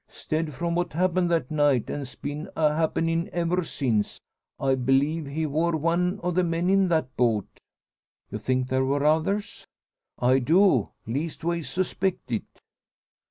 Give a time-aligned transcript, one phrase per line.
[0.09, 4.19] 'Stead, from what happened that night, an's been a' happenin' ever since,
[4.59, 7.59] I b'lieve he wor one o' the men in that boat."
[8.31, 9.67] "You think there were others?"
[10.17, 12.61] "I do leastways suspect it."